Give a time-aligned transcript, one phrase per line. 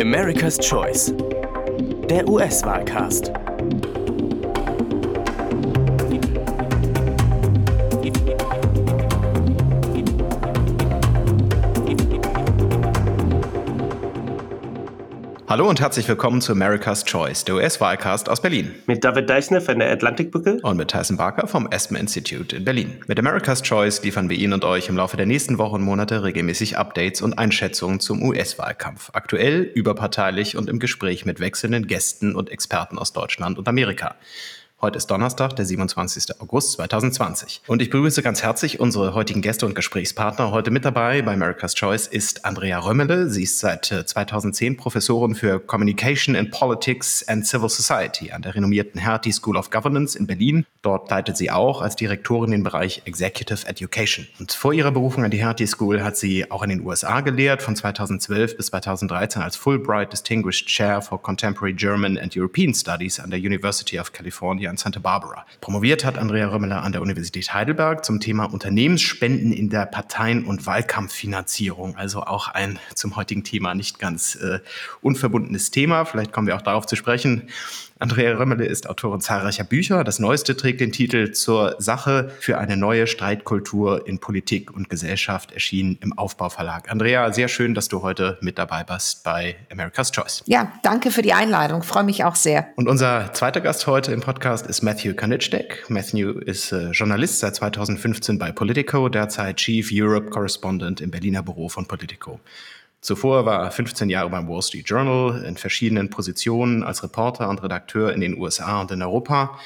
[0.00, 1.12] America's Choice.
[2.08, 3.32] Der US-Wahlcast.
[15.48, 18.74] Hallo und herzlich willkommen zu America's Choice, der US-Wahlcast aus Berlin.
[18.84, 20.58] Mit David Deisner von der Atlantikbrücke.
[20.62, 23.00] Und mit Tyson Barker vom Asthma Institute in Berlin.
[23.06, 26.22] Mit America's Choice liefern wir Ihnen und euch im Laufe der nächsten Wochen und Monate
[26.22, 29.08] regelmäßig Updates und Einschätzungen zum US-Wahlkampf.
[29.14, 34.16] Aktuell, überparteilich und im Gespräch mit wechselnden Gästen und Experten aus Deutschland und Amerika.
[34.80, 36.40] Heute ist Donnerstag, der 27.
[36.40, 37.62] August 2020.
[37.66, 40.52] Und ich begrüße ganz herzlich unsere heutigen Gäste und Gesprächspartner.
[40.52, 43.28] Heute mit dabei bei America's Choice ist Andrea Römmele.
[43.28, 48.54] Sie ist seit 2010 äh, Professorin für Communication in Politics and Civil Society an der
[48.54, 50.64] renommierten Hertie School of Governance in Berlin.
[50.82, 54.28] Dort leitet sie auch als Direktorin den Bereich Executive Education.
[54.38, 57.62] Und vor ihrer Berufung an die Hertie School hat sie auch in den USA gelehrt,
[57.62, 63.30] von 2012 bis 2013 als Fulbright Distinguished Chair for Contemporary German and European Studies an
[63.30, 65.46] der University of California in Santa Barbara.
[65.60, 70.66] Promoviert hat Andrea Römmeler an der Universität Heidelberg zum Thema Unternehmensspenden in der Parteien- und
[70.66, 71.96] Wahlkampffinanzierung.
[71.96, 74.60] Also auch ein zum heutigen Thema nicht ganz äh,
[75.02, 76.04] unverbundenes Thema.
[76.04, 77.48] Vielleicht kommen wir auch darauf zu sprechen.
[78.00, 80.04] Andrea Römmele ist Autorin zahlreicher Bücher.
[80.04, 85.52] Das neueste trägt den Titel Zur Sache für eine neue Streitkultur in Politik und Gesellschaft,
[85.52, 86.90] erschienen im Aufbauverlag.
[86.90, 90.44] Andrea, sehr schön, dass du heute mit dabei bist bei America's Choice.
[90.46, 91.82] Ja, danke für die Einladung.
[91.82, 92.68] Freue mich auch sehr.
[92.76, 95.84] Und unser zweiter Gast heute im Podcast ist Matthew Kanitschek.
[95.88, 101.68] Matthew ist äh, Journalist seit 2015 bei Politico, derzeit Chief Europe Correspondent im Berliner Büro
[101.68, 102.38] von Politico.
[103.00, 107.62] Zuvor war er 15 Jahre beim Wall Street Journal in verschiedenen Positionen als Reporter und
[107.62, 109.58] Redakteur in den USA und in Europa.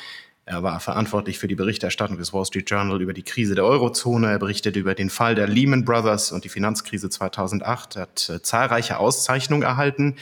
[0.45, 4.31] Er war verantwortlich für die Berichterstattung des Wall Street Journal über die Krise der Eurozone.
[4.31, 7.97] Er berichtete über den Fall der Lehman Brothers und die Finanzkrise 2008.
[7.97, 10.17] Er hat äh, zahlreiche Auszeichnungen erhalten,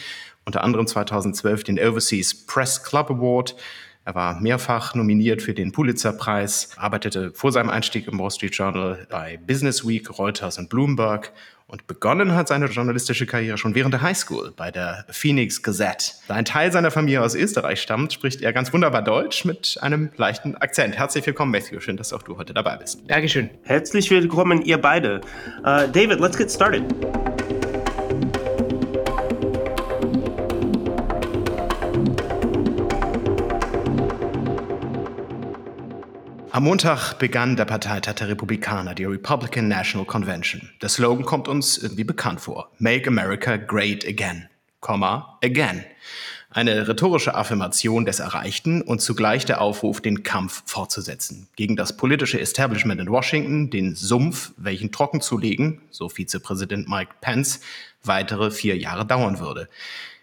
[0.44, 3.56] unter anderem 2012 den Overseas Press Club Award.
[4.05, 9.06] Er war mehrfach nominiert für den Pulitzer-Preis, arbeitete vor seinem Einstieg im Wall Street Journal
[9.10, 11.32] bei Business Week, Reuters und Bloomberg
[11.70, 16.12] und begonnen hat seine journalistische Karriere schon während der Highschool bei der Phoenix Gazette.
[16.28, 20.10] Da ein Teil seiner Familie aus Österreich stammt, spricht er ganz wunderbar Deutsch mit einem
[20.16, 20.98] leichten Akzent.
[20.98, 21.81] Herzlich willkommen, Matthew.
[21.81, 23.00] Schön, dass auch du heute dabei bist.
[23.08, 23.50] Dankeschön.
[23.62, 25.20] Herzlich willkommen, ihr beide.
[25.60, 26.82] Uh, David, let's get started.
[36.53, 40.69] Am Montag begann der Parteitag der Republikaner, die Republican National Convention.
[40.83, 42.72] Der Slogan kommt uns irgendwie bekannt vor.
[42.78, 44.49] Make America Great Again,
[44.81, 45.84] again.
[46.50, 51.47] Eine rhetorische Affirmation des Erreichten und zugleich der Aufruf, den Kampf fortzusetzen.
[51.55, 57.12] Gegen das politische Establishment in Washington, den Sumpf, welchen trocken zu legen, so Vizepräsident Mike
[57.21, 57.61] Pence,
[58.03, 59.69] weitere vier Jahre dauern würde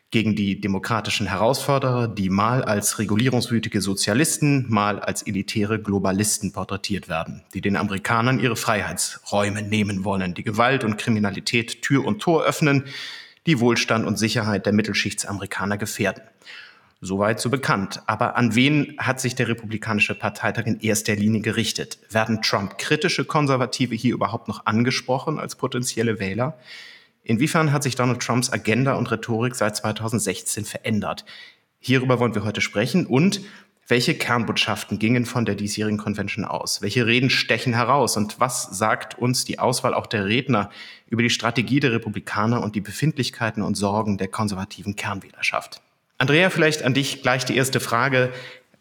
[0.10, 7.44] gegen die demokratischen Herausforderer, die mal als regulierungswütige Sozialisten, mal als elitäre Globalisten porträtiert werden,
[7.54, 12.86] die den Amerikanern ihre Freiheitsräume nehmen wollen, die Gewalt und Kriminalität Tür und Tor öffnen,
[13.46, 16.24] die Wohlstand und Sicherheit der Mittelschichtsamerikaner gefährden.
[17.00, 18.02] Soweit so bekannt.
[18.08, 22.00] Aber an wen hat sich der Republikanische Parteitag in erster Linie gerichtet?
[22.10, 26.58] Werden Trump-kritische Konservative hier überhaupt noch angesprochen als potenzielle Wähler?
[27.28, 31.26] Inwiefern hat sich Donald Trumps Agenda und Rhetorik seit 2016 verändert?
[31.78, 33.42] Hierüber wollen wir heute sprechen und
[33.90, 36.82] welche Kernbotschaften gingen von der diesjährigen Convention aus?
[36.82, 38.16] Welche Reden stechen heraus?
[38.16, 40.70] Und was sagt uns die Auswahl auch der Redner
[41.10, 45.82] über die Strategie der Republikaner und die Befindlichkeiten und Sorgen der konservativen Kernwählerschaft?
[46.18, 48.32] Andrea, vielleicht an dich gleich die erste Frage.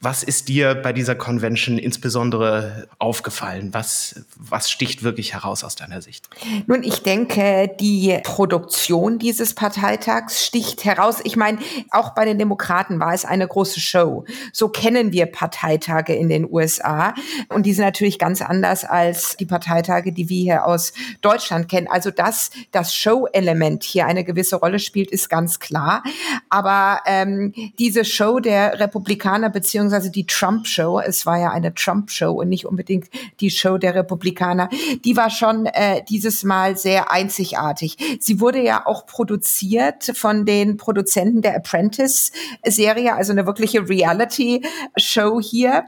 [0.00, 3.72] Was ist dir bei dieser Convention insbesondere aufgefallen?
[3.72, 6.28] Was, was sticht wirklich heraus aus deiner Sicht?
[6.66, 11.20] Nun, ich denke, die Produktion dieses Parteitags sticht heraus.
[11.24, 11.58] Ich meine,
[11.90, 14.26] auch bei den Demokraten war es eine große Show.
[14.52, 17.14] So kennen wir Parteitage in den USA.
[17.48, 20.92] Und die sind natürlich ganz anders als die Parteitage, die wir hier aus
[21.22, 21.88] Deutschland kennen.
[21.90, 26.04] Also, dass das Show-Element hier eine gewisse Rolle spielt, ist ganz klar.
[26.48, 32.30] Aber ähm, diese Show der Republikaner beziehungsweise beziehungsweise die Trump-Show, es war ja eine Trump-Show
[32.32, 33.08] und nicht unbedingt
[33.40, 34.68] die Show der Republikaner,
[35.04, 37.96] die war schon äh, dieses Mal sehr einzigartig.
[38.20, 45.84] Sie wurde ja auch produziert von den Produzenten der Apprentice-Serie, also eine wirkliche Reality-Show hier.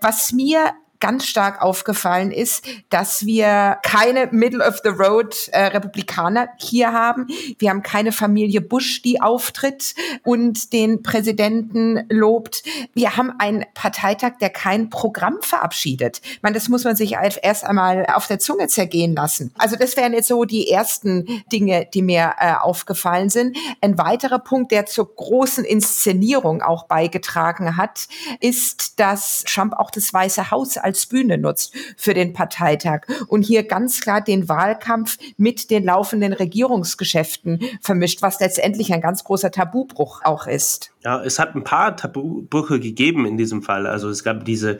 [0.00, 0.72] Was mir
[1.04, 7.26] ganz stark aufgefallen ist, dass wir keine Middle-of-the-Road äh, Republikaner hier haben.
[7.58, 12.62] Wir haben keine Familie Bush, die auftritt und den Präsidenten lobt.
[12.94, 16.22] Wir haben einen Parteitag, der kein Programm verabschiedet.
[16.40, 19.52] Man, das muss man sich erst einmal auf der Zunge zergehen lassen.
[19.58, 23.58] Also das wären jetzt so die ersten Dinge, die mir äh, aufgefallen sind.
[23.82, 28.08] Ein weiterer Punkt, der zur großen Inszenierung auch beigetragen hat,
[28.40, 33.64] ist, dass Trump auch das Weiße Haus als Bühne nutzt für den Parteitag und hier
[33.64, 40.22] ganz klar den Wahlkampf mit den laufenden Regierungsgeschäften vermischt, was letztendlich ein ganz großer Tabubruch
[40.24, 40.94] auch ist.
[41.04, 43.86] Ja, es hat ein paar Tabubrüche gegeben in diesem Fall.
[43.86, 44.78] Also es gab diese,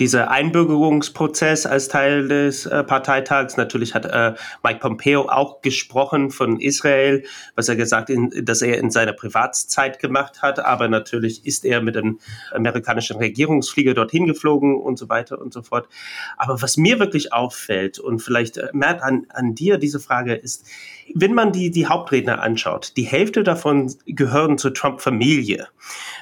[0.00, 3.56] diese Einbürgerungsprozess als Teil des äh, Parteitags.
[3.56, 4.34] Natürlich hat äh,
[4.64, 7.22] Mike Pompeo auch gesprochen von Israel,
[7.54, 10.58] was er gesagt, in, dass er in seiner Privatszeit gemacht hat.
[10.58, 12.18] Aber natürlich ist er mit einem
[12.52, 15.88] amerikanischen Regierungsflieger dorthin geflogen und so weiter und so fort.
[16.36, 20.66] Aber was mir wirklich auffällt und vielleicht, äh, Matt, an, an dir diese Frage ist,
[21.14, 25.68] wenn man die, die Hauptredner anschaut, die Hälfte davon gehören zur Trump-Familie.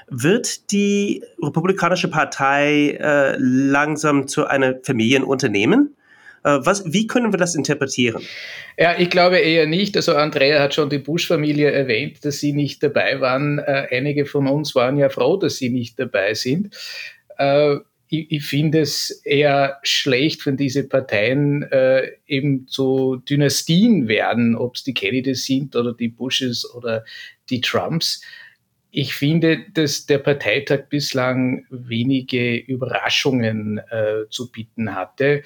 [0.08, 5.94] Wird die Republikanische Partei äh, langsam zu einem Familienunternehmen?
[6.44, 8.22] Äh, was, wie können wir das interpretieren?
[8.76, 9.96] Ja, ich glaube eher nicht.
[9.96, 13.58] Also Andrea hat schon die Bush-Familie erwähnt, dass sie nicht dabei waren.
[13.58, 16.74] Äh, einige von uns waren ja froh, dass sie nicht dabei sind.
[17.36, 17.76] Äh,
[18.08, 24.76] ich, ich finde es eher schlecht, wenn diese Parteien äh, eben zu Dynastien werden, ob
[24.76, 27.04] es die Kennedys sind oder die Bushes oder
[27.50, 28.22] die Trumps.
[28.90, 35.42] Ich finde, dass der Parteitag bislang wenige Überraschungen äh, zu bieten hatte.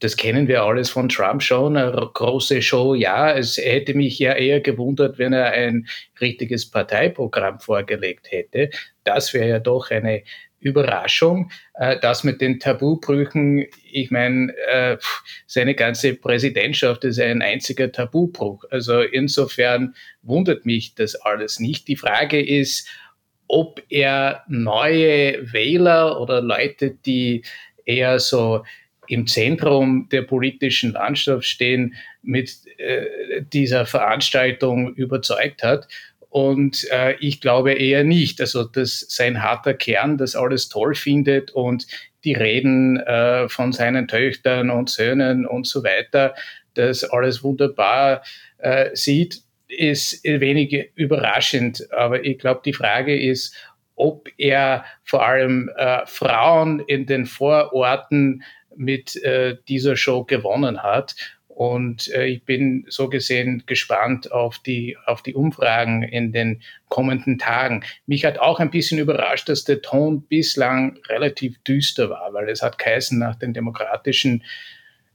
[0.00, 1.76] Das kennen wir alles von Trump schon.
[1.76, 3.32] Eine große Show, ja.
[3.32, 5.86] Es hätte mich ja eher gewundert, wenn er ein
[6.20, 8.70] richtiges Parteiprogramm vorgelegt hätte.
[9.04, 10.24] Das wäre ja doch eine
[10.62, 11.50] Überraschung.
[11.74, 14.96] Äh, das mit den Tabubrüchen, ich meine, äh,
[15.46, 18.64] seine ganze Präsidentschaft ist ein einziger Tabubruch.
[18.70, 21.88] Also insofern wundert mich das alles nicht.
[21.88, 22.88] Die Frage ist,
[23.48, 27.42] ob er neue Wähler oder Leute, die
[27.84, 28.64] eher so
[29.08, 35.88] im Zentrum der politischen Landschaft stehen, mit äh, dieser Veranstaltung überzeugt hat.
[36.32, 38.40] Und äh, ich glaube eher nicht.
[38.40, 41.86] Also, dass sein harter Kern das alles toll findet und
[42.24, 46.34] die Reden äh, von seinen Töchtern und Söhnen und so weiter,
[46.72, 48.22] das alles wunderbar
[48.56, 51.86] äh, sieht, ist wenig überraschend.
[51.92, 53.54] Aber ich glaube, die Frage ist,
[53.94, 58.42] ob er vor allem äh, Frauen in den Vororten
[58.74, 61.14] mit äh, dieser Show gewonnen hat
[61.54, 67.38] und äh, ich bin so gesehen gespannt auf die, auf die Umfragen in den kommenden
[67.38, 67.84] Tagen.
[68.06, 72.62] Mich hat auch ein bisschen überrascht, dass der Ton bislang relativ düster war, weil es
[72.62, 74.44] hat geheißen nach dem demokratischen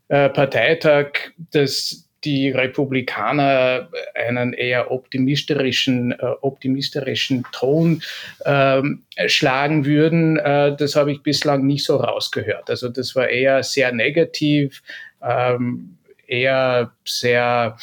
[0.10, 8.02] äh, Parteitag, dass die Republikaner einen eher optimisterischen, äh, optimisterischen Ton
[8.46, 10.38] ähm, schlagen würden.
[10.38, 12.70] Äh, das habe ich bislang nicht so rausgehört.
[12.70, 14.84] Also das war eher sehr negativ.
[15.22, 17.78] Ähm, eher sehr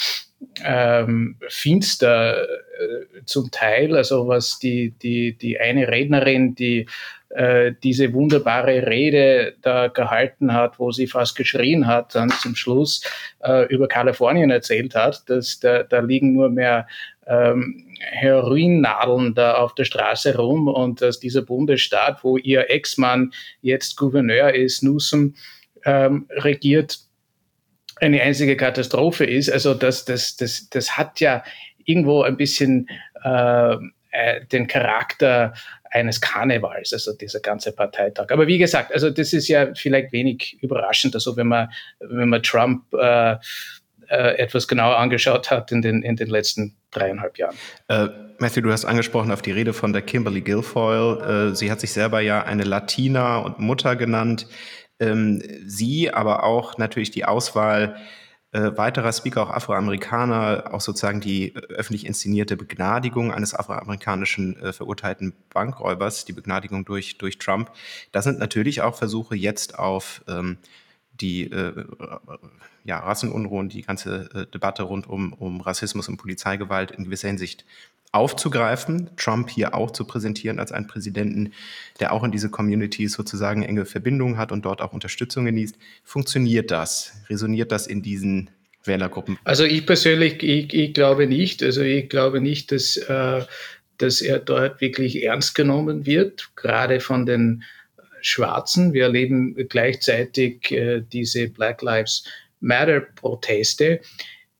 [0.62, 3.96] ähm, finster äh, zum Teil.
[3.96, 6.86] Also was die, die, die eine Rednerin, die
[7.30, 13.02] äh, diese wunderbare Rede da gehalten hat, wo sie fast geschrien hat, dann zum Schluss
[13.42, 16.86] äh, über Kalifornien erzählt hat, dass da, da liegen nur mehr
[17.26, 23.32] ähm, Heroinnadeln da auf der Straße rum und dass dieser Bundesstaat, wo ihr Ex-Mann
[23.62, 25.34] jetzt Gouverneur ist, Newsom,
[25.84, 26.98] ähm, regiert,
[28.04, 29.50] eine einzige Katastrophe ist.
[29.50, 31.42] Also das, das, das, das hat ja
[31.84, 32.88] irgendwo ein bisschen
[33.24, 33.74] äh,
[34.10, 35.54] äh, den Charakter
[35.90, 38.30] eines Karnevals, also dieser ganze Parteitag.
[38.30, 41.70] Aber wie gesagt, also das ist ja vielleicht wenig überraschend, also wenn man,
[42.00, 43.36] wenn man Trump äh,
[44.08, 47.56] äh, etwas genauer angeschaut hat in den, in den letzten dreieinhalb Jahren.
[47.88, 48.08] Äh,
[48.38, 51.50] Matthew, du hast angesprochen auf die Rede von der Kimberly Guilfoyle.
[51.52, 54.46] Äh, sie hat sich selber ja eine Latina und Mutter genannt
[55.00, 57.96] ähm, sie, aber auch natürlich die Auswahl
[58.54, 64.72] äh, weiterer Speaker, auch Afroamerikaner, auch sozusagen die äh, öffentlich inszenierte Begnadigung eines afroamerikanischen äh,
[64.72, 67.72] verurteilten Bankräubers, die Begnadigung durch, durch Trump.
[68.12, 70.58] Das sind natürlich auch Versuche jetzt auf ähm,
[71.20, 71.84] die äh,
[72.84, 77.64] ja, Rassenunruhen, die ganze äh, Debatte rund um, um Rassismus und Polizeigewalt in gewisser Hinsicht
[78.14, 81.52] aufzugreifen, Trump hier auch zu präsentieren als einen Präsidenten,
[82.00, 85.76] der auch in diese Communities sozusagen enge Verbindungen hat und dort auch Unterstützung genießt.
[86.04, 87.12] Funktioniert das?
[87.28, 88.50] Resoniert das in diesen
[88.84, 89.38] Wählergruppen?
[89.44, 91.62] Also ich persönlich, ich, ich glaube nicht.
[91.62, 93.42] Also ich glaube nicht, dass, äh,
[93.98, 97.64] dass er dort wirklich ernst genommen wird, gerade von den
[98.20, 98.92] Schwarzen.
[98.92, 102.24] Wir erleben gleichzeitig äh, diese Black Lives
[102.60, 104.00] Matter-Proteste.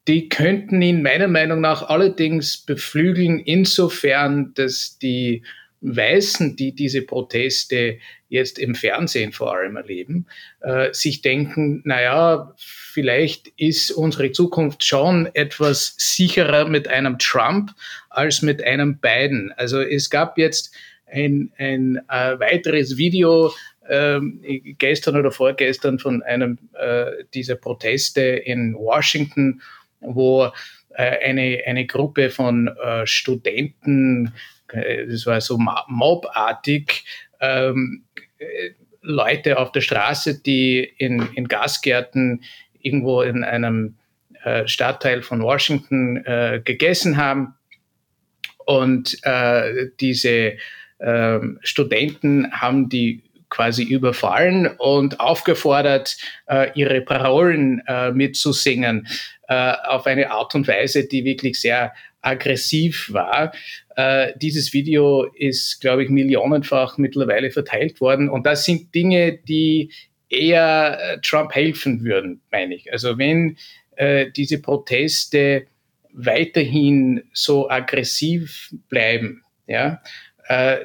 [0.07, 5.43] Die könnten ihn meiner Meinung nach allerdings beflügeln, insofern, dass die
[5.81, 10.27] Weißen, die diese Proteste jetzt im Fernsehen vor allem erleben,
[10.61, 17.73] äh, sich denken, naja, vielleicht ist unsere Zukunft schon etwas sicherer mit einem Trump
[18.09, 19.53] als mit einem Biden.
[19.57, 20.75] Also es gab jetzt
[21.07, 23.53] ein, ein äh, weiteres Video
[23.89, 24.41] ähm,
[24.79, 29.61] gestern oder vorgestern von einem äh, dieser Proteste in Washington,
[30.07, 30.53] wo
[30.91, 34.33] äh, eine, eine Gruppe von äh, Studenten,
[34.73, 35.59] äh, das war so
[35.89, 37.05] mobartig,
[37.41, 38.05] ähm,
[38.39, 38.71] äh,
[39.03, 42.43] Leute auf der Straße, die in, in Gasgärten
[42.81, 43.97] irgendwo in einem
[44.45, 47.55] äh, Stadtteil von Washington äh, gegessen haben.
[48.65, 50.57] Und äh, diese
[50.99, 53.23] äh, Studenten haben die
[53.55, 56.17] quasi überfallen und aufgefordert,
[56.49, 59.07] äh, ihre Parolen äh, mitzusingen
[59.47, 61.93] auf eine Art und Weise, die wirklich sehr
[62.23, 63.53] aggressiv war.
[63.97, 68.29] Äh, dieses Video ist, glaube ich, millionenfach mittlerweile verteilt worden.
[68.29, 69.93] Und das sind Dinge, die
[70.29, 72.91] eher äh, Trump helfen würden, meine ich.
[72.93, 73.57] Also wenn
[73.97, 75.67] äh, diese Proteste
[76.13, 80.03] weiterhin so aggressiv bleiben, ja,
[80.49, 80.79] äh,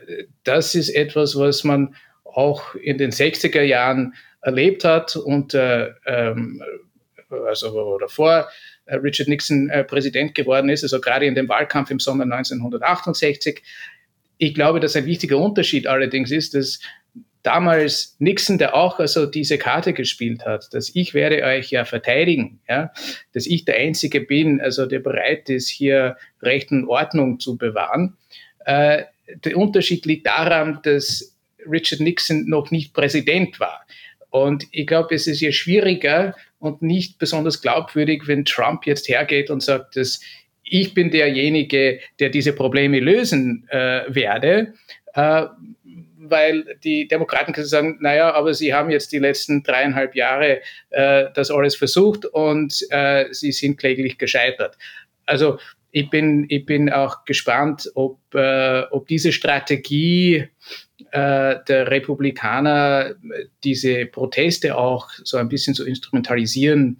[0.43, 1.95] das ist etwas, was man
[2.33, 6.63] auch in den 60er Jahren erlebt hat und äh, ähm,
[7.29, 8.49] also davor
[8.85, 13.61] äh, Richard Nixon äh, Präsident geworden ist, also gerade in dem Wahlkampf im Sommer 1968.
[14.37, 16.79] Ich glaube, dass ein wichtiger Unterschied allerdings ist, dass
[17.43, 22.59] damals Nixon, der auch also diese Karte gespielt hat, dass ich werde euch ja verteidigen,
[22.67, 22.91] ja,
[23.33, 28.17] dass ich der Einzige bin, also der bereit ist, hier Recht und Ordnung zu bewahren.
[28.65, 29.03] Äh,
[29.43, 33.85] der Unterschied liegt daran, dass Richard Nixon noch nicht Präsident war.
[34.29, 39.49] Und ich glaube, es ist ja schwieriger und nicht besonders glaubwürdig, wenn Trump jetzt hergeht
[39.49, 40.19] und sagt, dass
[40.63, 44.73] ich bin derjenige, der diese Probleme lösen äh, werde,
[45.13, 45.45] äh,
[46.17, 50.61] weil die Demokraten können sagen, naja, aber sie haben jetzt die letzten dreieinhalb Jahre
[50.91, 54.77] äh, das alles versucht und äh, sie sind kläglich gescheitert.
[55.25, 55.57] Also
[55.91, 60.49] ich bin, ich bin auch gespannt, ob, äh, ob diese Strategie
[61.11, 63.15] äh, der Republikaner
[63.63, 66.99] diese Proteste auch so ein bisschen zu instrumentalisieren,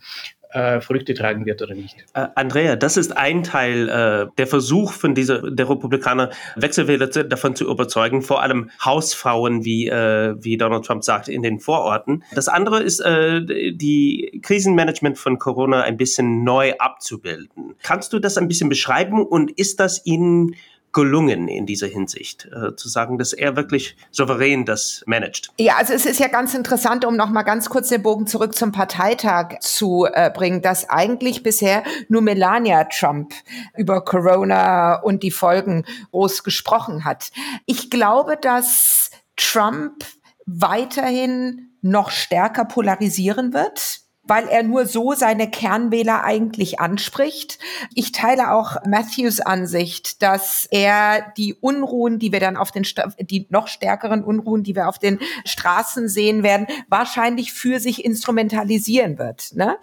[0.51, 1.95] äh, Früchte tragen wird oder nicht.
[2.13, 7.55] Äh, Andrea, das ist ein Teil äh, der Versuch von dieser der Republikaner Wechselwähler davon
[7.55, 12.23] zu überzeugen, vor allem Hausfrauen, wie äh, wie Donald Trump sagt, in den Vororten.
[12.33, 17.75] Das andere ist äh, die Krisenmanagement von Corona ein bisschen neu abzubilden.
[17.83, 20.55] Kannst du das ein bisschen beschreiben und ist das Ihnen
[20.91, 25.51] gelungen in dieser Hinsicht, äh, zu sagen, dass er wirklich souverän das managt.
[25.59, 28.55] Ja, also es ist ja ganz interessant, um noch mal ganz kurz den Bogen zurück
[28.55, 33.33] zum Parteitag zu äh, bringen, dass eigentlich bisher nur Melania Trump
[33.77, 37.31] über Corona und die Folgen groß gesprochen hat.
[37.65, 40.03] Ich glaube, dass Trump
[40.45, 47.57] weiterhin noch stärker polarisieren wird weil er nur so seine Kernwähler eigentlich anspricht.
[47.95, 52.85] Ich teile auch Matthews Ansicht, dass er die Unruhen, die wir dann auf den,
[53.19, 59.17] die noch stärkeren Unruhen, die wir auf den Straßen sehen werden, wahrscheinlich für sich instrumentalisieren
[59.17, 59.55] wird.
[59.55, 59.77] Ne?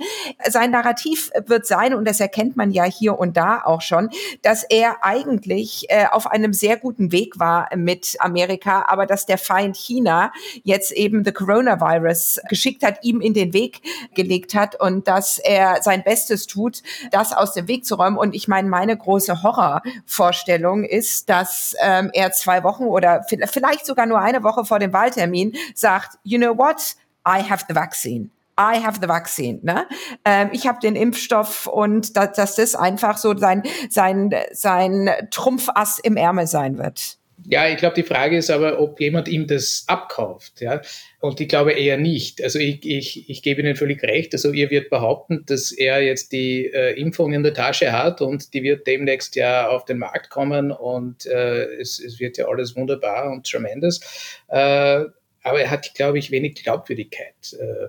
[0.49, 4.11] Sein Narrativ wird sein, und das erkennt man ja hier und da auch schon,
[4.43, 9.39] dass er eigentlich äh, auf einem sehr guten Weg war mit Amerika, aber dass der
[9.39, 13.81] Feind China jetzt eben the Coronavirus geschickt hat, ihm in den Weg
[14.15, 18.19] gelegt hingelegt hat und dass er sein Bestes tut, das aus dem Weg zu räumen.
[18.19, 24.07] Und ich meine, meine große Horrorvorstellung ist, dass ähm, er zwei Wochen oder vielleicht sogar
[24.07, 28.31] nur eine Woche vor dem Wahltermin sagt, you know what, I have the vaccine.
[28.59, 29.59] I have the vaccine.
[29.63, 29.87] Ne?
[30.25, 35.99] Ähm, ich habe den Impfstoff und dass, dass das einfach so sein, sein, sein Trumpfass
[35.99, 37.19] im Ärmel sein wird.
[37.45, 40.61] Ja, ich glaube, die Frage ist aber, ob jemand ihm das abkauft.
[40.61, 40.81] Ja?
[41.21, 42.43] Und ich glaube eher nicht.
[42.43, 44.33] Also ich, ich, ich gebe Ihnen völlig recht.
[44.33, 48.55] Also ihr wird behaupten, dass er jetzt die äh, Impfung in der Tasche hat und
[48.55, 52.75] die wird demnächst ja auf den Markt kommen und äh, es, es wird ja alles
[52.75, 54.01] wunderbar und tremendous.
[54.49, 55.05] Äh,
[55.43, 57.89] aber er hat, glaube ich, wenig Glaubwürdigkeit äh,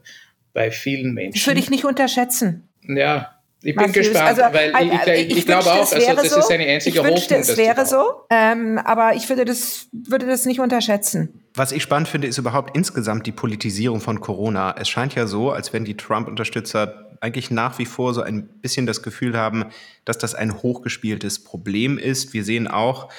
[0.53, 1.39] bei vielen Menschen.
[1.39, 2.69] Das würde ich nicht unterschätzen.
[2.87, 4.09] Ja, ich bin Matthews.
[4.09, 6.39] gespannt, also, weil ich, ich, ich, ich glaube auch, also das so.
[6.39, 10.45] ist seine einzige ich wünschte, Es wäre so, ähm, aber ich würde das, würde das
[10.45, 11.43] nicht unterschätzen.
[11.55, 14.75] Was ich spannend finde, ist überhaupt insgesamt die Politisierung von Corona.
[14.77, 18.85] Es scheint ja so, als wenn die Trump-Unterstützer eigentlich nach wie vor so ein bisschen
[18.85, 19.65] das Gefühl haben,
[20.05, 22.33] dass das ein hochgespieltes Problem ist.
[22.33, 23.09] Wir sehen auch,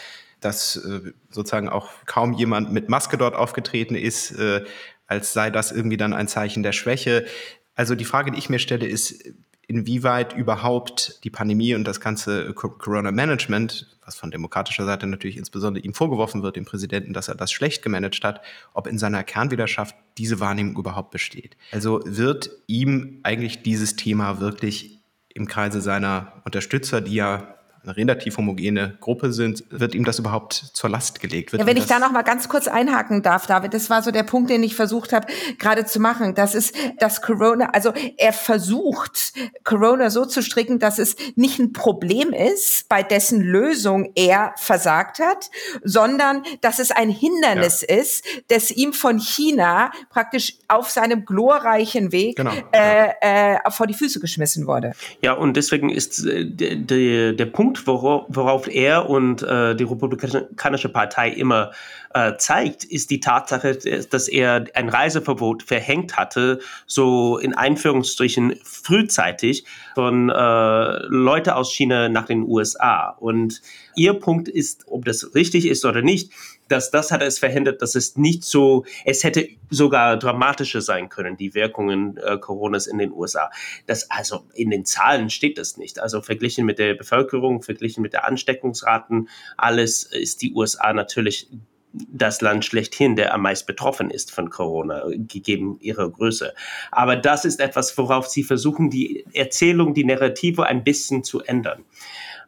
[0.40, 4.64] dass äh, sozusagen auch kaum jemand mit Maske dort aufgetreten ist, äh,
[5.09, 7.26] als sei das irgendwie dann ein Zeichen der Schwäche.
[7.75, 9.25] Also die Frage, die ich mir stelle, ist,
[9.68, 15.92] inwieweit überhaupt die Pandemie und das ganze Corona-Management, was von demokratischer Seite natürlich insbesondere ihm
[15.92, 18.40] vorgeworfen wird, dem Präsidenten, dass er das schlecht gemanagt hat,
[18.72, 21.56] ob in seiner Kernwiderschaft diese Wahrnehmung überhaupt besteht.
[21.70, 27.57] Also wird ihm eigentlich dieses Thema wirklich im Kreise seiner Unterstützer, die ja
[27.88, 31.52] eine relativ homogene Gruppe sind, wird ihm das überhaupt zur Last gelegt?
[31.52, 34.11] Wird ja, wenn ich da noch mal ganz kurz einhaken darf, David, das war so
[34.11, 35.26] der Punkt, den ich versucht habe
[35.59, 36.35] gerade zu machen.
[36.35, 39.33] Das ist, dass Corona, also er versucht
[39.64, 45.18] Corona so zu stricken, dass es nicht ein Problem ist, bei dessen Lösung er versagt
[45.18, 45.50] hat,
[45.83, 47.97] sondern dass es ein Hindernis ja.
[47.97, 52.52] ist, das ihm von China praktisch auf seinem glorreichen Weg genau.
[52.73, 54.92] äh, äh, vor die Füße geschmissen wurde.
[55.23, 60.88] Ja, und deswegen ist äh, der, der Punkt Punkt, worauf er und äh, die Republikanische
[60.88, 61.73] Partei immer
[62.14, 63.76] äh, zeigt, ist die Tatsache,
[64.11, 72.08] dass er ein Reiseverbot verhängt hatte, so in Einführungsstrichen frühzeitig von äh, Leute aus China
[72.08, 73.11] nach den USA.
[73.18, 73.62] Und
[73.94, 76.32] ihr Punkt ist, ob das richtig ist oder nicht,
[76.68, 81.37] dass das hat es verhindert, dass es nicht so, es hätte sogar dramatischer sein können,
[81.37, 83.50] die Wirkungen äh, Coronas in den USA.
[83.87, 85.98] Das, also in den Zahlen steht das nicht.
[85.98, 91.48] Also verglichen mit der Bevölkerung, verglichen mit der Ansteckungsraten, alles ist die USA natürlich
[91.92, 96.54] das Land schlechthin, der am meisten betroffen ist von Corona, gegeben ihre Größe.
[96.90, 101.84] Aber das ist etwas, worauf sie versuchen, die Erzählung, die Narrative ein bisschen zu ändern.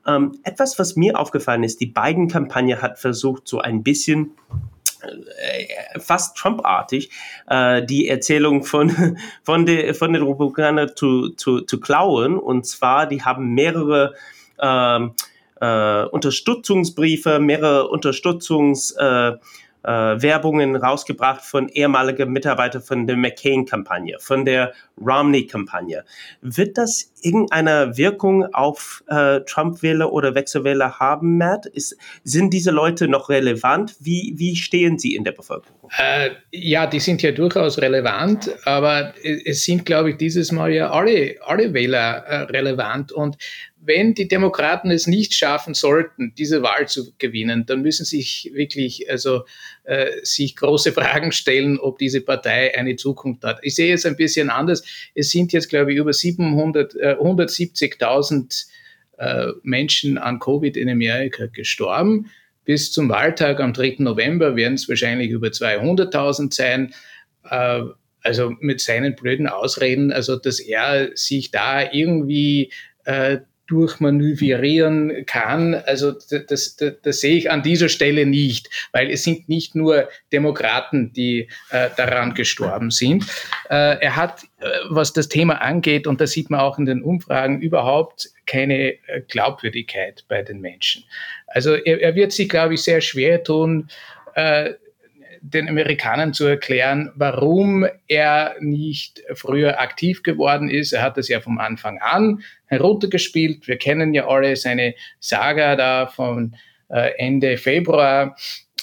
[0.07, 4.33] Ähm, etwas, was mir aufgefallen ist, die beiden Kampagne hat versucht, so ein bisschen
[5.03, 7.11] äh, fast Trump-artig
[7.49, 12.39] äh, die Erzählung von, von, de, von den Republikanern zu, zu, zu klauen.
[12.39, 14.15] Und zwar, die haben mehrere
[14.59, 15.13] ähm,
[15.61, 18.93] äh, Unterstützungsbriefe, mehrere Unterstützungs...
[18.93, 19.33] Äh,
[19.83, 26.05] äh, Werbungen rausgebracht von ehemaligen Mitarbeitern von der McCain-Kampagne, von der Romney-Kampagne.
[26.43, 31.67] Wird das irgendeine Wirkung auf äh, Trump-Wähler oder Wechselwähler haben, Matt?
[31.67, 33.97] Ist, sind diese Leute noch relevant?
[34.01, 35.91] Wie, wie stehen sie in der Bevölkerung?
[35.99, 40.91] Äh, ja, die sind ja durchaus relevant, aber es sind, glaube ich, dieses Mal ja
[40.91, 43.13] alle, alle Wähler äh, relevant.
[43.13, 43.37] Und
[43.83, 49.11] wenn die Demokraten es nicht schaffen sollten, diese Wahl zu gewinnen, dann müssen sich wirklich
[49.11, 49.45] also
[49.85, 53.59] äh, sich große Fragen stellen, ob diese Partei eine Zukunft hat.
[53.63, 54.85] Ich sehe es ein bisschen anders.
[55.15, 58.67] Es sind jetzt, glaube ich, über 700, äh, 170.000
[59.19, 62.31] äh, Menschen an Covid in Amerika gestorben.
[62.67, 63.97] Bis zum Wahltag am 3.
[63.99, 66.95] November werden es wahrscheinlich über 200.000 sein.
[67.49, 67.83] Äh,
[68.23, 72.71] also mit seinen blöden Ausreden, also dass er sich da irgendwie
[73.05, 73.39] äh,
[73.71, 75.75] durchmanövrieren kann.
[75.75, 80.09] Also das, das, das, sehe ich an dieser Stelle nicht, weil es sind nicht nur
[80.33, 83.25] Demokraten, die äh, daran gestorben sind.
[83.69, 87.03] Äh, er hat, äh, was das Thema angeht, und das sieht man auch in den
[87.03, 91.05] Umfragen, überhaupt keine äh, Glaubwürdigkeit bei den Menschen.
[91.47, 93.89] Also er, er wird sich, glaube ich, sehr schwer tun,
[94.35, 94.75] äh,
[95.43, 100.93] den Amerikanern zu erklären, warum er nicht früher aktiv geworden ist.
[100.93, 103.67] Er hat das ja vom Anfang an heruntergespielt.
[103.67, 106.57] Wir kennen ja alle seine Saga da von
[106.89, 108.37] äh, Ende Februar.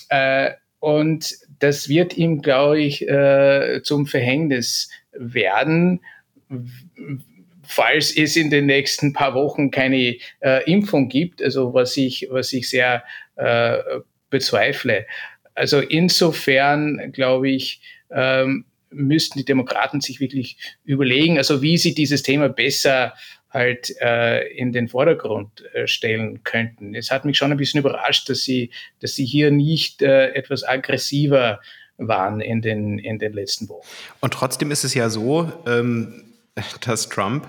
[0.10, 6.02] Äh, und das wird ihm, glaube ich, äh, zum Verhängnis werden,
[7.64, 12.54] falls es in den nächsten paar Wochen keine äh, Impfung gibt, also was ich, was
[12.54, 13.04] ich sehr
[13.36, 13.78] äh,
[14.30, 15.06] bezweifle.
[15.58, 22.24] Also insofern, glaube ich, ähm, müssten die Demokraten sich wirklich überlegen, also wie sie dieses
[22.24, 23.14] Thema besser
[23.50, 26.94] halt äh, in den Vordergrund äh, stellen könnten.
[26.94, 30.64] Es hat mich schon ein bisschen überrascht, dass sie, dass sie hier nicht äh, etwas
[30.64, 31.60] aggressiver
[31.98, 33.88] waren in den, in den letzten Wochen.
[34.20, 36.24] Und trotzdem ist es ja so, ähm,
[36.82, 37.48] dass Trump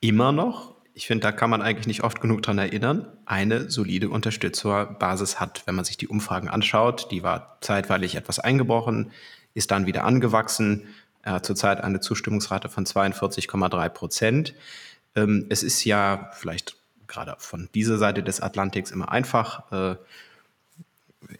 [0.00, 4.10] immer noch ich finde, da kann man eigentlich nicht oft genug dran erinnern, eine solide
[4.10, 5.62] Unterstützerbasis hat.
[5.66, 9.10] Wenn man sich die Umfragen anschaut, die war zeitweilig etwas eingebrochen,
[9.54, 10.88] ist dann wieder angewachsen.
[11.22, 14.54] Hat zurzeit eine Zustimmungsrate von 42,3 Prozent.
[15.14, 16.76] Ähm, es ist ja vielleicht
[17.06, 19.96] gerade von dieser Seite des Atlantiks immer einfach, äh,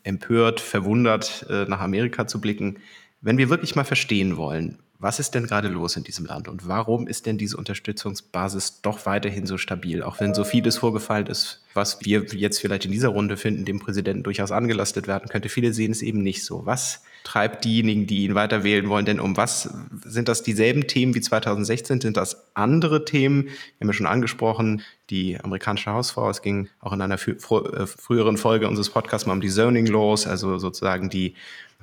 [0.04, 2.78] empört, verwundert äh, nach Amerika zu blicken.
[3.20, 6.68] Wenn wir wirklich mal verstehen wollen, was ist denn gerade los in diesem Land und
[6.68, 11.60] warum ist denn diese Unterstützungsbasis doch weiterhin so stabil, auch wenn so vieles vorgefallen ist,
[11.74, 15.48] was wir jetzt vielleicht in dieser Runde finden, dem Präsidenten durchaus angelastet werden könnte.
[15.48, 16.66] Viele sehen es eben nicht so.
[16.66, 19.70] Was treibt diejenigen, die ihn weiter wählen wollen, denn um was
[20.04, 22.00] sind das dieselben Themen wie 2016?
[22.00, 23.44] Sind das andere Themen?
[23.44, 26.30] Wir haben ja schon angesprochen, die amerikanische Hausfrau.
[26.30, 30.26] Es ging auch in einer äh, früheren Folge unseres Podcasts mal um die Zoning Laws,
[30.26, 31.34] also sozusagen die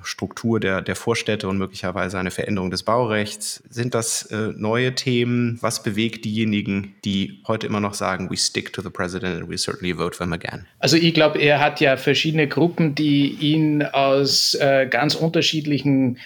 [0.02, 3.62] Struktur der, der Vorstädte und möglicherweise eine Veränderung des Baurechts.
[3.68, 5.58] Sind das äh, neue Themen?
[5.60, 9.56] Was bewegt diejenigen, die heute immer noch sagen, we stick to the president and we
[9.56, 10.66] certainly vote for him again?
[10.78, 16.18] Also ich glaube, er hat ja verschiedene Gruppen, die ihn aus äh, ganz unterschiedlichen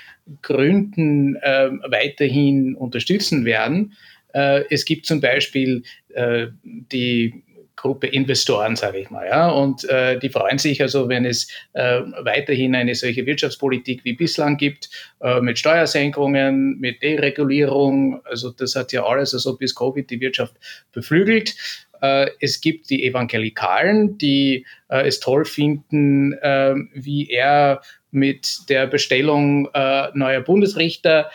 [0.43, 3.95] Gründen äh, weiterhin unterstützen werden.
[4.33, 5.83] Äh, es gibt zum Beispiel
[6.15, 7.43] äh, die
[7.85, 9.27] Gruppe Investoren, sage ich mal.
[9.27, 9.51] Ja?
[9.51, 14.57] Und äh, die freuen sich also, wenn es äh, weiterhin eine solche Wirtschaftspolitik wie bislang
[14.57, 14.89] gibt,
[15.21, 18.25] äh, mit Steuersenkungen, mit Deregulierung.
[18.25, 20.55] Also das hat ja alles, also bis Covid die Wirtschaft
[20.93, 21.57] beflügelt.
[22.01, 28.87] Äh, es gibt die Evangelikalen, die äh, es toll finden, äh, wie er mit der
[28.87, 29.69] Bestellung
[30.15, 31.33] neuer Bundesrichter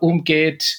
[0.00, 0.78] umgeht.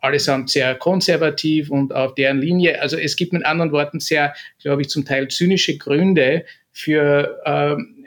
[0.00, 2.80] Allesamt sehr konservativ und auf deren Linie.
[2.80, 8.06] Also es gibt mit anderen Worten sehr, glaube ich, zum Teil zynische Gründe für ähm,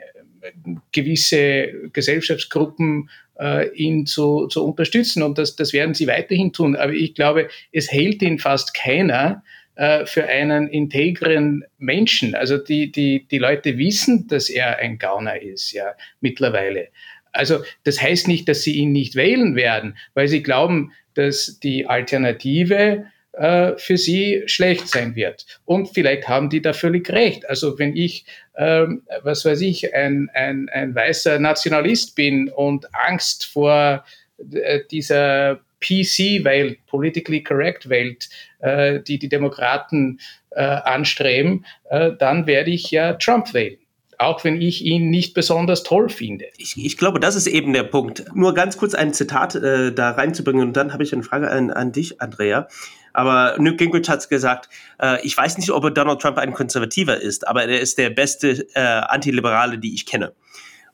[0.92, 5.22] gewisse Gesellschaftsgruppen äh, ihn zu, zu unterstützen.
[5.22, 6.76] Und das, das werden sie weiterhin tun.
[6.76, 9.42] Aber ich glaube, es hält ihn fast keiner
[9.74, 12.34] äh, für einen integren Menschen.
[12.34, 16.88] Also die, die, die Leute wissen, dass er ein Gauner ist, ja, mittlerweile.
[17.32, 21.86] Also das heißt nicht, dass sie ihn nicht wählen werden, weil sie glauben, dass die
[21.86, 25.46] Alternative äh, für sie schlecht sein wird.
[25.64, 27.48] Und vielleicht haben die da völlig recht.
[27.48, 33.46] Also wenn ich, ähm, was weiß ich, ein, ein, ein weißer Nationalist bin und Angst
[33.46, 34.04] vor
[34.52, 38.28] äh, dieser PC-Welt, politically correct Welt,
[38.60, 43.78] äh, die die Demokraten äh, anstreben, äh, dann werde ich ja Trump wählen
[44.24, 46.46] auch wenn ich ihn nicht besonders toll finde.
[46.56, 48.24] Ich, ich glaube, das ist eben der Punkt.
[48.34, 51.70] Nur ganz kurz ein Zitat äh, da reinzubringen und dann habe ich eine Frage an,
[51.70, 52.68] an dich, Andrea.
[53.12, 54.68] Aber Newt Gingrich hat gesagt,
[55.00, 58.66] äh, ich weiß nicht, ob Donald Trump ein Konservativer ist, aber er ist der beste
[58.74, 60.32] äh, Antiliberale, die ich kenne.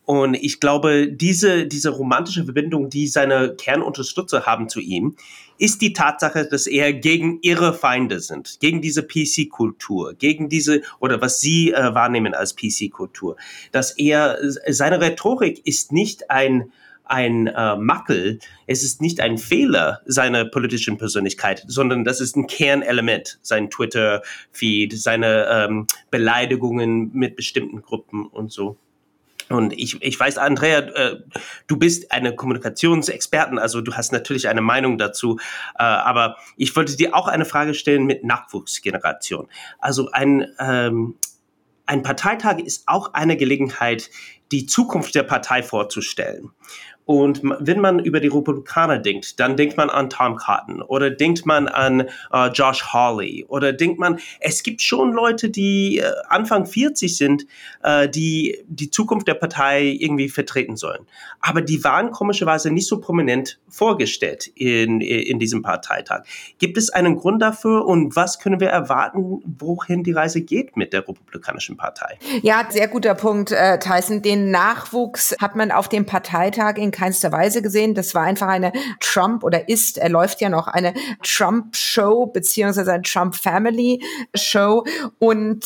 [0.09, 5.17] Und ich glaube, diese, diese romantische Verbindung, die seine Kernunterstützer haben zu ihm,
[5.59, 11.21] ist die Tatsache, dass er gegen ihre Feinde sind, gegen diese PC-Kultur, gegen diese, oder
[11.21, 13.37] was sie äh, wahrnehmen als PC-Kultur.
[13.71, 16.73] Dass er, seine Rhetorik ist nicht ein,
[17.05, 22.47] ein äh, Mackel, es ist nicht ein Fehler seiner politischen Persönlichkeit, sondern das ist ein
[22.47, 28.79] Kernelement, sein Twitter-Feed, seine ähm, Beleidigungen mit bestimmten Gruppen und so.
[29.49, 31.17] Und ich, ich weiß, Andrea, äh,
[31.67, 35.39] du bist eine Kommunikationsexpertin, also du hast natürlich eine Meinung dazu.
[35.79, 39.49] Äh, aber ich wollte dir auch eine Frage stellen mit Nachwuchsgeneration.
[39.79, 41.17] Also ein, ähm,
[41.87, 44.11] ein Parteitag ist auch eine Gelegenheit,
[44.53, 46.51] die Zukunft der Partei vorzustellen.
[47.09, 51.47] Und wenn man über die Republikaner denkt, dann denkt man an Tom Cotton oder denkt
[51.47, 56.67] man an äh, Josh Hawley oder denkt man, es gibt schon Leute, die äh, Anfang
[56.67, 57.47] 40 sind,
[57.83, 61.07] äh, die die Zukunft der Partei irgendwie vertreten sollen.
[61.41, 66.25] Aber die waren komischerweise nicht so prominent vorgestellt in, in diesem Parteitag.
[66.59, 70.93] Gibt es einen Grund dafür und was können wir erwarten, wohin die Reise geht mit
[70.93, 72.19] der Republikanischen Partei?
[72.43, 74.21] Ja, sehr guter Punkt, äh, Tyson.
[74.21, 77.95] Den Nachwuchs hat man auf dem Parteitag in keinster Weise gesehen.
[77.95, 83.03] Das war einfach eine Trump oder ist, er läuft ja noch eine Trump-Show beziehungsweise eine
[83.03, 84.85] Trump-Family-Show
[85.19, 85.65] und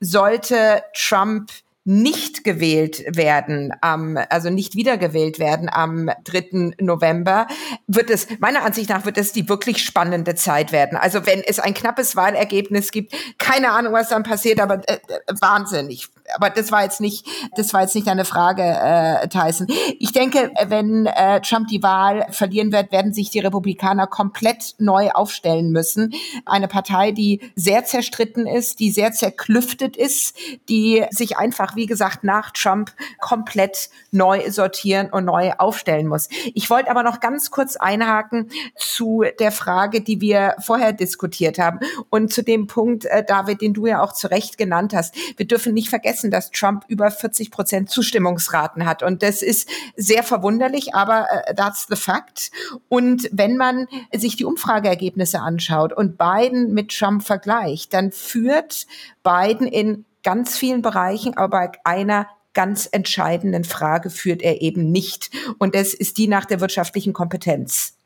[0.00, 1.50] sollte Trump
[1.84, 6.72] nicht gewählt werden, am, also nicht wiedergewählt werden am 3.
[6.80, 7.46] November,
[7.86, 10.96] wird es, meiner Ansicht nach, wird es die wirklich spannende Zeit werden.
[10.96, 15.34] Also wenn es ein knappes Wahlergebnis gibt, keine Ahnung, was dann passiert, aber äh, äh
[15.40, 19.66] wahnsinnig aber das war jetzt nicht, das war jetzt nicht eine Frage, äh, Tyson.
[19.98, 25.10] Ich denke, wenn äh, Trump die Wahl verlieren wird, werden sich die Republikaner komplett neu
[25.10, 26.14] aufstellen müssen.
[26.46, 30.36] Eine Partei, die sehr zerstritten ist, die sehr zerklüftet ist,
[30.68, 36.28] die sich einfach, wie gesagt, nach Trump komplett neu sortieren und neu aufstellen muss.
[36.54, 41.80] Ich wollte aber noch ganz kurz einhaken zu der Frage, die wir vorher diskutiert haben
[42.10, 45.14] und zu dem Punkt, äh, David, den du ja auch zu Recht genannt hast.
[45.36, 49.02] Wir dürfen nicht vergessen, dass Trump über 40 Prozent Zustimmungsraten hat.
[49.02, 52.50] Und das ist sehr verwunderlich, aber äh, that's the fact.
[52.88, 58.86] Und wenn man sich die Umfrageergebnisse anschaut und Biden mit Trump vergleicht, dann führt
[59.22, 65.30] Biden in ganz vielen Bereichen, aber bei einer ganz entscheidenden Frage führt er eben nicht.
[65.58, 67.96] Und das ist die nach der wirtschaftlichen Kompetenz.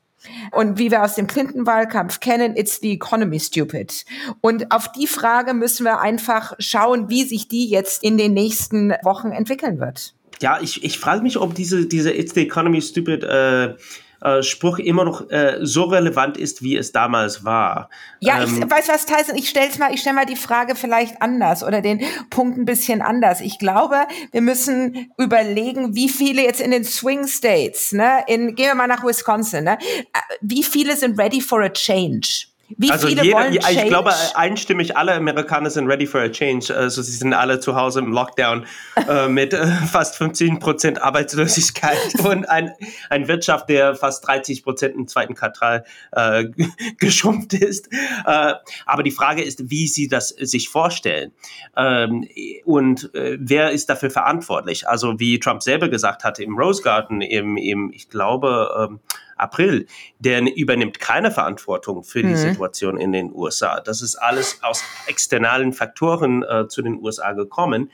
[0.50, 4.04] Und wie wir aus dem Clinton-Wahlkampf kennen, it's the economy stupid.
[4.40, 8.90] Und auf die Frage müssen wir einfach schauen, wie sich die jetzt in den nächsten
[9.04, 10.14] Wochen entwickeln wird.
[10.40, 13.74] Ja, ich, ich frage mich, ob diese, diese It's the economy stupid äh,
[14.20, 17.88] äh, Spruch immer noch äh, so relevant ist, wie es damals war.
[18.20, 21.22] Ja, ähm, ich weiß was, Tyson, ich stell's mal, ich stelle mal die Frage vielleicht
[21.22, 22.00] anders oder den
[22.31, 23.40] Punkt ein bisschen anders.
[23.40, 28.66] Ich glaube, wir müssen überlegen, wie viele jetzt in den Swing States, ne, in, gehen
[28.66, 32.47] wir mal nach Wisconsin, ne, äh, wie viele sind ready for a change?
[32.76, 36.74] Wie also viele jeder, wollen Ich glaube, einstimmig alle Amerikaner sind ready for a change.
[36.74, 38.66] Also sie sind alle zu Hause im Lockdown
[39.09, 42.72] äh, mit äh, fast 15 Prozent Arbeitslosigkeit und ein,
[43.09, 46.44] ein Wirtschaft, der fast 30 Prozent im zweiten Quartal äh,
[46.98, 47.90] geschrumpft ist.
[48.26, 48.54] Äh,
[48.85, 51.33] aber die Frage ist, wie sie das sich vorstellen
[51.76, 52.28] ähm,
[52.64, 54.87] und äh, wer ist dafür verantwortlich.
[54.87, 59.00] Also wie Trump selber gesagt hatte im Rose Garden, im, im ich glaube, ähm,
[59.38, 59.87] April,
[60.18, 62.37] der übernimmt keine Verantwortung für die mhm.
[62.37, 63.81] Situation in den USA.
[63.81, 67.90] Das ist alles aus externalen Faktoren äh, zu den USA gekommen.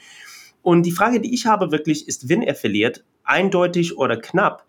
[0.63, 4.65] Und die Frage, die ich habe wirklich, ist, wenn er verliert, eindeutig oder knapp,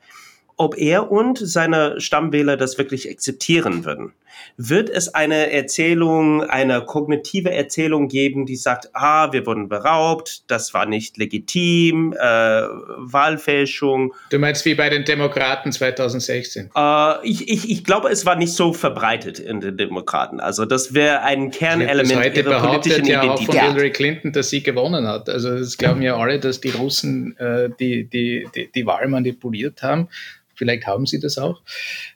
[0.58, 4.14] ob er und seine Stammwähler das wirklich akzeptieren würden.
[4.58, 10.74] Wird es eine Erzählung, eine kognitive Erzählung geben, die sagt, ah, wir wurden beraubt, das
[10.74, 14.14] war nicht legitim, äh, Wahlfälschung?
[14.30, 16.72] Du meinst wie bei den Demokraten 2016?
[16.76, 20.40] Äh, ich, ich, ich glaube, es war nicht so verbreitet in den Demokraten.
[20.40, 23.50] Also das wäre ein Kernelement ihrer politischen ja Identität.
[23.50, 25.30] auch von Hillary Clinton, dass sie gewonnen hat.
[25.30, 29.82] Also es glauben ja alle, dass die Russen äh, die, die, die, die Wahl manipuliert
[29.82, 30.08] haben.
[30.56, 31.62] Vielleicht haben sie das auch.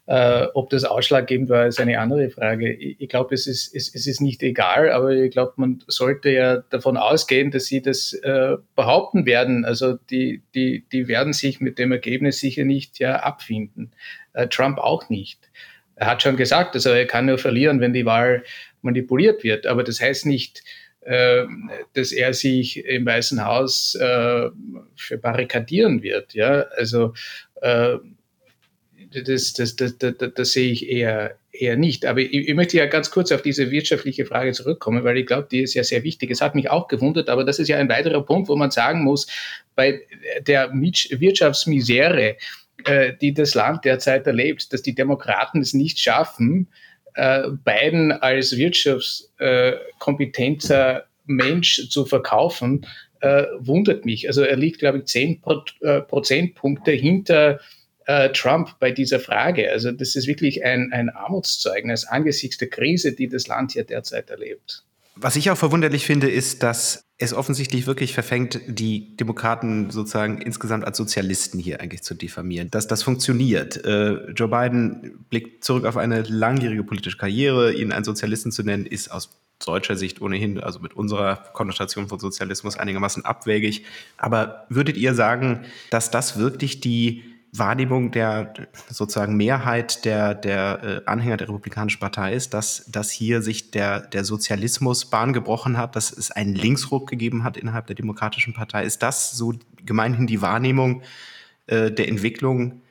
[0.05, 2.73] Äh, ob das ausschlaggebend war, ist eine andere Frage.
[2.73, 6.29] Ich, ich glaube, es ist, es, es ist nicht egal, aber ich glaube, man sollte
[6.29, 9.65] ja davon ausgehen, dass sie das äh, behaupten werden.
[9.65, 13.91] Also die, die, die werden sich mit dem Ergebnis sicher nicht ja abfinden.
[14.33, 15.49] Äh, Trump auch nicht.
[15.95, 18.43] Er hat schon gesagt, also er kann nur verlieren, wenn die Wahl
[18.81, 19.67] manipuliert wird.
[19.67, 20.63] Aber das heißt nicht,
[21.01, 21.45] äh,
[21.93, 24.49] dass er sich im Weißen Haus äh,
[24.95, 26.33] für barrikadieren wird.
[26.33, 27.13] Ja, also
[27.61, 27.97] äh,
[29.11, 32.05] das, das, das, das, das sehe ich eher, eher nicht.
[32.05, 35.47] Aber ich, ich möchte ja ganz kurz auf diese wirtschaftliche Frage zurückkommen, weil ich glaube,
[35.51, 36.31] die ist ja sehr wichtig.
[36.31, 39.03] Es hat mich auch gewundert, aber das ist ja ein weiterer Punkt, wo man sagen
[39.03, 39.27] muss,
[39.75, 40.01] bei
[40.45, 42.37] der Wirtschaftsmisere,
[42.85, 46.67] äh, die das Land derzeit erlebt, dass die Demokraten es nicht schaffen,
[47.15, 52.85] äh, Biden als wirtschaftskompetenter Mensch zu verkaufen,
[53.21, 54.27] äh, wundert mich.
[54.27, 57.59] Also er liegt, glaube ich, zehn Prozentpunkte hinter
[58.09, 59.71] äh, Trump bei dieser Frage.
[59.71, 64.31] Also das ist wirklich ein, ein Armutszeugnis angesichts der Krise, die das Land hier derzeit
[64.31, 64.83] erlebt.
[65.15, 70.85] Was ich auch verwunderlich finde, ist, dass es offensichtlich wirklich verfängt, die Demokraten sozusagen insgesamt
[70.85, 72.71] als Sozialisten hier eigentlich zu diffamieren.
[72.71, 73.85] Dass das funktioniert.
[73.85, 77.73] Äh, Joe Biden blickt zurück auf eine langjährige politische Karriere.
[77.73, 82.17] Ihn einen Sozialisten zu nennen, ist aus deutscher Sicht ohnehin, also mit unserer Konnotation von
[82.17, 83.85] Sozialismus einigermaßen abwägig.
[84.17, 88.53] Aber würdet ihr sagen, dass das wirklich die Wahrnehmung der
[88.89, 94.01] sozusagen Mehrheit der, der äh, Anhänger der Republikanischen Partei ist, dass, dass hier sich der,
[94.01, 98.83] der Sozialismus Bahn gebrochen hat, dass es einen Linksruck gegeben hat innerhalb der Demokratischen Partei.
[98.83, 101.01] Ist das so gemeinhin die Wahrnehmung
[101.67, 102.81] äh, der Entwicklung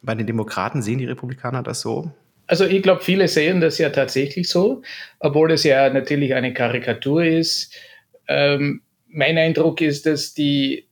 [0.00, 0.80] bei den Demokraten?
[0.80, 2.12] Sehen die Republikaner das so?
[2.46, 4.82] Also ich glaube, viele sehen das ja tatsächlich so,
[5.18, 7.74] obwohl es ja natürlich eine Karikatur ist.
[8.26, 10.87] Ähm, mein Eindruck ist, dass die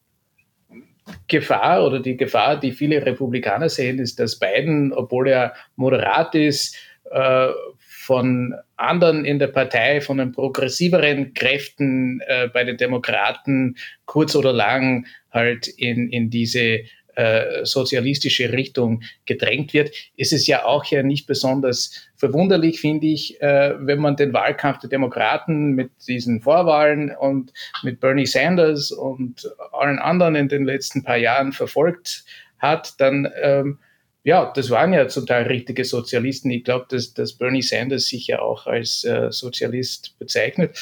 [1.28, 6.76] Gefahr oder die Gefahr, die viele Republikaner sehen, ist, dass Biden, obwohl er moderat ist,
[7.10, 14.36] äh, von anderen in der Partei, von den progressiveren Kräften äh, bei den Demokraten kurz
[14.36, 16.80] oder lang halt in, in diese
[17.16, 23.40] äh, sozialistische Richtung gedrängt wird, ist es ja auch ja nicht besonders verwunderlich, finde ich,
[23.40, 27.52] äh, wenn man den Wahlkampf der Demokraten mit diesen Vorwahlen und
[27.82, 32.24] mit Bernie Sanders und allen anderen in den letzten paar Jahren verfolgt
[32.58, 33.78] hat, dann ähm,
[34.22, 36.50] ja, das waren ja zum Teil richtige Sozialisten.
[36.50, 40.76] Ich glaube, dass, dass Bernie Sanders sich ja auch als äh, Sozialist bezeichnet.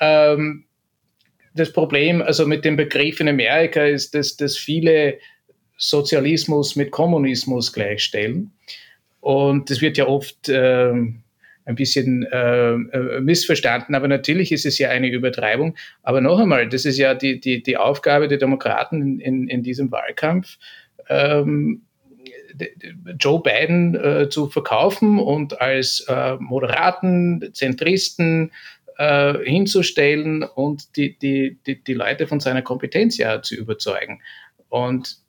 [0.00, 0.64] Ähm,
[1.54, 5.18] das Problem also mit dem Begriff in Amerika ist, dass, dass viele
[5.82, 8.52] Sozialismus mit Kommunismus gleichstellen.
[9.20, 10.92] Und das wird ja oft äh,
[11.64, 15.76] ein bisschen äh, äh, missverstanden, aber natürlich ist es ja eine Übertreibung.
[16.02, 19.90] Aber noch einmal, das ist ja die, die, die Aufgabe der Demokraten in, in diesem
[19.90, 20.58] Wahlkampf,
[21.08, 21.82] ähm,
[23.18, 28.52] Joe Biden äh, zu verkaufen und als äh, moderaten Zentristen
[28.98, 34.20] äh, hinzustellen und die, die, die, die Leute von seiner Kompetenz ja zu überzeugen.
[34.68, 35.21] Und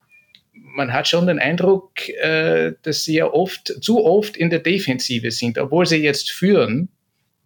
[0.53, 5.31] man hat schon den Eindruck, äh, dass sie ja oft, zu oft in der Defensive
[5.31, 6.89] sind, obwohl sie jetzt führen.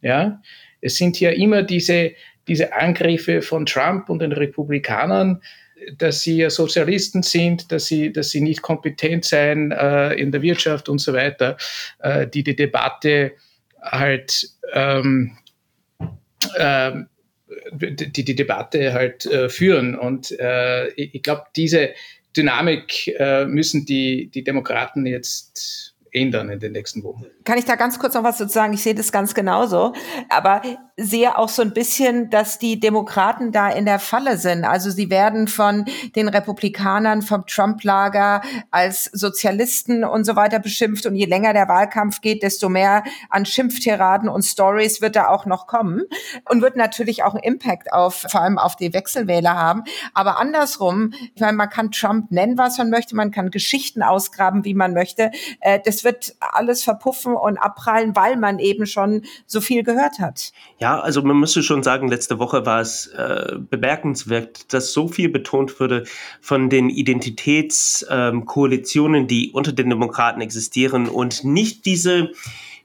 [0.01, 0.41] Ja,
[0.81, 2.11] es sind ja immer diese,
[2.47, 5.41] diese Angriffe von Trump und den Republikanern,
[5.97, 10.41] dass sie ja Sozialisten sind, dass sie, dass sie nicht kompetent seien äh, in der
[10.41, 11.57] Wirtschaft und so weiter,
[11.99, 13.33] äh, die die Debatte
[13.81, 15.37] halt ähm,
[16.55, 16.91] äh,
[17.71, 19.97] die, die Debatte halt äh, führen.
[19.97, 21.89] Und äh, ich, ich glaube, diese
[22.37, 27.25] Dynamik äh, müssen die, die Demokraten jetzt ändern in den nächsten Wochen.
[27.43, 28.73] Kann ich da ganz kurz noch was dazu sagen?
[28.73, 29.93] Ich sehe das ganz genauso.
[30.29, 30.61] Aber
[30.99, 34.65] sehe auch so ein bisschen, dass die Demokraten da in der Falle sind.
[34.65, 41.05] Also sie werden von den Republikanern, vom Trump-Lager als Sozialisten und so weiter beschimpft.
[41.05, 45.45] Und je länger der Wahlkampf geht, desto mehr an Schimpftiraden und Stories wird da auch
[45.45, 46.01] noch kommen
[46.49, 49.83] und wird natürlich auch einen Impact auf, vor allem auf die Wechselwähler haben.
[50.15, 54.65] Aber andersrum, ich meine, man kann Trump nennen, was man möchte, man kann Geschichten ausgraben,
[54.65, 55.29] wie man möchte.
[55.59, 60.51] Äh, das wird alles verpuffen und abprallen, weil man eben schon so viel gehört hat.
[60.79, 65.09] Ja, ja, also man müsste schon sagen, letzte Woche war es äh, bemerkenswert, dass so
[65.09, 66.05] viel betont wurde
[66.39, 72.31] von den Identitätskoalitionen, ähm, die unter den Demokraten existieren und nicht diese,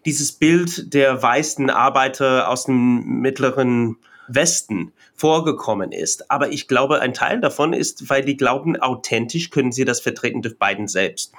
[0.05, 6.31] dieses Bild der weißen Arbeiter aus dem mittleren Westen vorgekommen ist.
[6.31, 10.43] Aber ich glaube, ein Teil davon ist, weil die glauben, authentisch können sie das vertreten
[10.43, 11.33] durch Biden selbst.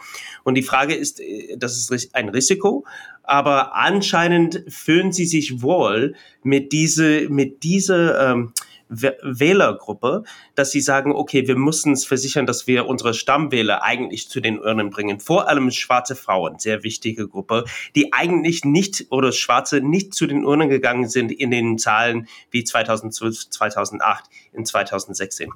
[0.43, 2.85] Und die Frage ist, äh, das ist ein Risiko,
[3.23, 8.53] aber anscheinend fühlen sie sich wohl mit diese, mit dieser, ähm,
[8.89, 10.23] Wählergruppe,
[10.55, 14.59] dass sie sagen, okay, wir müssen uns versichern, dass wir unsere Stammwähler eigentlich zu den
[14.59, 15.19] Urnen bringen.
[15.19, 17.65] Vor allem schwarze Frauen, sehr wichtige Gruppe,
[17.95, 22.63] die eigentlich nicht oder Schwarze nicht zu den Urnen gegangen sind in den Zahlen wie
[22.63, 25.49] 2012, 2008, in 2016.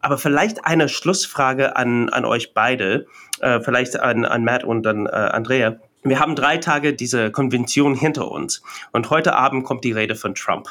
[0.00, 3.06] Aber vielleicht eine Schlussfrage an, an euch beide,
[3.40, 5.78] äh, vielleicht an, an Matt und an äh, Andrea.
[6.02, 10.34] Wir haben drei Tage diese Konvention hinter uns und heute Abend kommt die Rede von
[10.34, 10.68] Trump.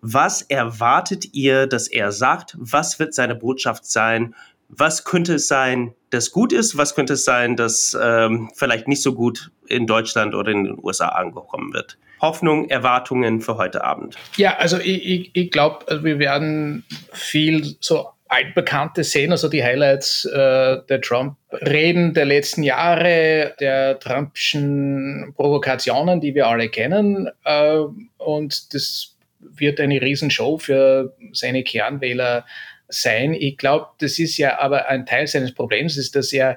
[0.00, 2.56] Was erwartet ihr, dass er sagt?
[2.58, 4.34] Was wird seine Botschaft sein?
[4.68, 6.76] Was könnte es sein, das gut ist?
[6.76, 10.78] Was könnte es sein, das ähm, vielleicht nicht so gut in Deutschland oder in den
[10.82, 11.98] USA angekommen wird?
[12.20, 14.16] Hoffnung, Erwartungen für heute Abend?
[14.36, 19.64] Ja, also ich, ich, ich glaube, also wir werden viel so altbekannte sehen, also die
[19.64, 27.28] Highlights äh, der Trump-Reden der letzten Jahre, der Trumpschen Provokationen, die wir alle kennen.
[27.44, 27.80] Äh,
[28.18, 32.46] und das wird eine Riesenshow für seine Kernwähler
[32.88, 33.34] sein.
[33.34, 36.56] Ich glaube, das ist ja aber ein Teil seines Problems, ist, dass er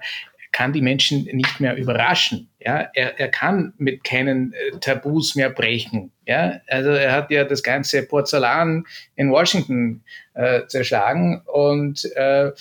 [0.53, 2.47] kann die Menschen nicht mehr überraschen.
[2.59, 6.11] Ja, er, er kann mit keinen äh, Tabus mehr brechen.
[6.25, 10.03] Ja, also er hat ja das ganze Porzellan in Washington
[10.35, 12.51] äh, zerschlagen und äh,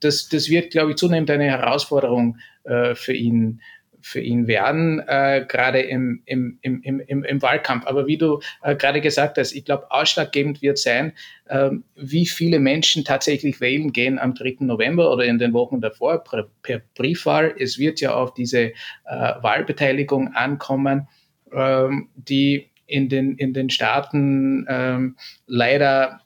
[0.00, 3.60] das, das wird, glaube ich, zunehmend eine Herausforderung äh, für ihn
[4.02, 7.86] für ihn werden, äh, gerade im, im, im, im, im Wahlkampf.
[7.86, 11.12] Aber wie du äh, gerade gesagt hast, ich glaube, ausschlaggebend wird sein,
[11.46, 14.56] äh, wie viele Menschen tatsächlich wählen gehen am 3.
[14.60, 17.54] November oder in den Wochen davor per, per Briefwahl.
[17.58, 18.72] Es wird ja auf diese äh,
[19.06, 21.08] Wahlbeteiligung ankommen,
[21.52, 26.20] ähm, die in den, in den Staaten ähm, leider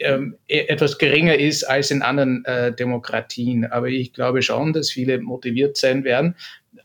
[0.00, 3.66] ähm, e-, etwas geringer ist als in anderen äh, Demokratien.
[3.66, 6.36] Aber ich glaube schon, dass viele motiviert sein werden,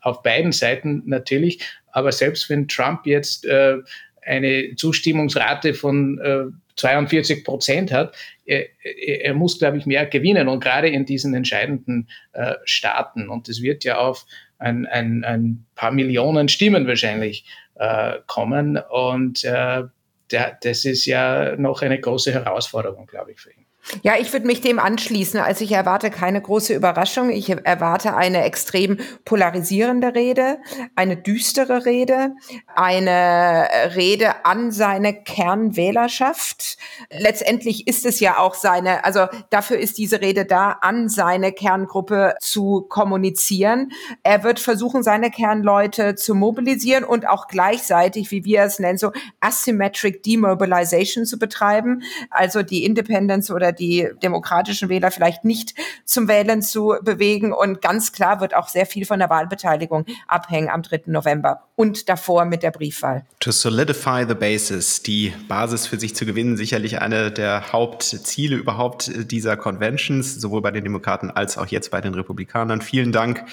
[0.05, 1.65] auf beiden Seiten natürlich.
[1.91, 3.77] Aber selbst wenn Trump jetzt äh,
[4.21, 8.15] eine Zustimmungsrate von äh, 42 Prozent hat,
[8.45, 13.29] er, er, muss, glaube ich, mehr gewinnen und gerade in diesen entscheidenden äh, Staaten.
[13.29, 14.25] Und es wird ja auf
[14.59, 18.77] ein, ein, ein paar Millionen Stimmen wahrscheinlich äh, kommen.
[18.77, 19.83] Und äh,
[20.31, 23.64] der, das ist ja noch eine große Herausforderung, glaube ich, für ihn.
[24.01, 25.39] Ja, ich würde mich dem anschließen.
[25.39, 27.29] Also ich erwarte keine große Überraschung.
[27.29, 30.57] Ich erwarte eine extrem polarisierende Rede,
[30.95, 32.31] eine düstere Rede,
[32.75, 36.77] eine Rede an seine Kernwählerschaft.
[37.11, 42.35] Letztendlich ist es ja auch seine, also dafür ist diese Rede da, an seine Kerngruppe
[42.41, 43.91] zu kommunizieren.
[44.23, 49.11] Er wird versuchen, seine Kernleute zu mobilisieren und auch gleichzeitig, wie wir es nennen, so
[49.41, 52.01] asymmetric demobilization zu betreiben.
[52.31, 57.53] Also die Independence oder die demokratischen Wähler vielleicht nicht zum Wählen zu bewegen.
[57.53, 61.03] Und ganz klar wird auch sehr viel von der Wahlbeteiligung abhängen am 3.
[61.07, 63.25] November und davor mit der Briefwahl.
[63.39, 69.11] To solidify the basis, die Basis für sich zu gewinnen, sicherlich eine der Hauptziele überhaupt
[69.31, 72.81] dieser Conventions, sowohl bei den Demokraten als auch jetzt bei den Republikanern.
[72.81, 73.43] Vielen Dank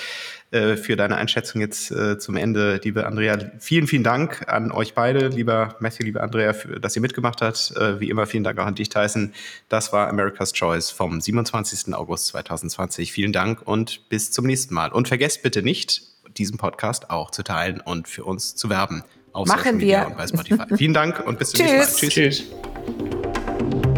[0.53, 3.38] äh, für deine Einschätzung jetzt äh, zum Ende, liebe Andrea.
[3.59, 7.75] Vielen, vielen Dank an euch beide, lieber Matthew, liebe Andrea, für, dass ihr mitgemacht habt.
[7.77, 9.33] Äh, wie immer, vielen Dank auch an dich, Tyson.
[9.71, 11.95] Das war America's Choice vom 27.
[11.95, 13.12] August 2020.
[13.12, 14.93] Vielen Dank und bis zum nächsten Mal.
[14.93, 16.03] Und vergesst bitte nicht,
[16.37, 19.05] diesen Podcast auch zu teilen und für uns zu werben.
[19.33, 20.07] Auf Machen wir.
[20.07, 20.77] und bei Spotify.
[20.77, 22.11] Vielen Dank und bis zum nächsten Mal.
[22.11, 22.44] Tschüss.
[22.44, 23.92] Tschüss.